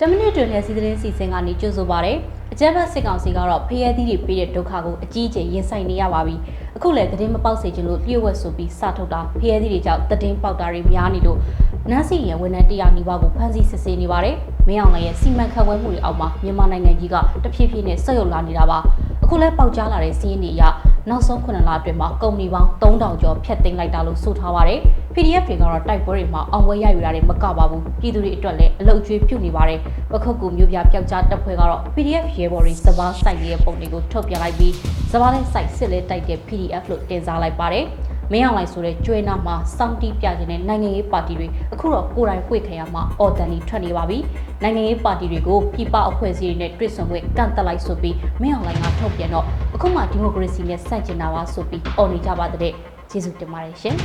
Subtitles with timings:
[0.00, 2.18] တမနစ်တွင်လည်းစီသတင်းစီစဉ်ကနေကြိုဆိုပါရယ်
[2.52, 6.36] အကြမ်းဖက်စစ်ကောင်စီကတော့ဖျဲသီးတွေပေးတဲ့ဒုက္ခကိုအကြီးအကျယ်ရင်ဆိုင်နေရပါပြီ
[6.76, 11.38] အခုလည်းသတင်းမပေါက်စေချင်လို့လျှို့ဝှက်ဆိုပြီးစထုတ်တာဖျဲသီးတွေကြောင့်သတင်းပေါက်တာတွေများနေလို့
[11.90, 14.36] နန်းစီရဲ့ဝန်ထမ်းတရားနီးပါးကိုဖမ်းဆီးစစ်ဆေးနေပါတယ်
[14.68, 18.78] မင်းအောင်လည်းရဲ့စီမံခန့်ခွဲမှုတွေအောက်မှာမြန်မာနိုင်ငံကြီးကတဖြည်းဖြည်းနဲ့ဆက်ရုပ်လာနေတာပါ
[19.22, 20.62] အခုလည်းပေါက်ကြားလာတဲ့စီးရင်တွေအရ
[21.08, 24.80] နောက်ဆုံး9လအတွင်းမှာကုမ္ပဏီပေါင်း3000ကျော်ဖျက်သိမ်းလိုက်တာလို့ဆိုထားပါတယ်
[25.18, 29.80] PDF တွေကတော့တိုက်ပွဲတွေမှာအောင်ပွဲရယူတာတွေမကပါဘူးပြည်သူတွေအတွက်လည်းအလုတ်ကျွေးပြုတ်နေပါတယ်
[30.12, 34.74] ပခုတ်ကူမျိုးပြပျောက်ကြားတပ်ဖွဲ့ကတော့ PDF ရဲဘော်တွေစပားစိုက်နေတဲ့ပုံတွေကိုထုတ်ပြန်လိုက်ပြီး
[35.12, 37.84] စပားနဲ့စိုက်စစ်လဲတိုက်တဲ့ PDF လို့တင်စားလိုက်ပါတယ်
[38.32, 44.18] မင်းအောင်လိုက်ဆိုတဲ့ကျွဲနာမှာစောင့်တီးပြခြင်းတဲ့နိုင်ငံရေးပါတီတွေအခုတော့ကိုယ်တိုင်ဖွေခံရမှာအော်တန်ဒီထွက်နေပါပြီ
[44.62, 52.74] နိုင်ငံရေးပါတီတွေကိုပြပအဖွဲ့အစည်းတွေနဲ့တွစ်ဆုံခွင့်ကန့်တက်လိုက်ဆိုပြီးမင်းအောင်လိုက်ကထုတ်ပြန်တော့အခုမှဒီမိုကရေစီနဲ့ဆန့်ကျင်တာပါဆိုပြီးအော်နေကြပါတဲ့
[53.10, 53.96] ကျေးဇူးတင်ပါတယ်ရှင်